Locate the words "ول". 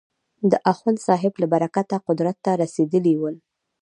3.17-3.35